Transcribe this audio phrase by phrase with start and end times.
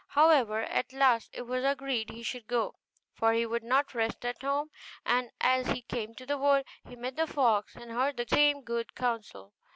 [0.07, 2.73] However, at last it was agreed he should go,
[3.13, 4.71] for he would not rest at home;
[5.05, 8.63] and as he came to the wood, he met the fox, and heard the same
[8.63, 9.53] good counsel.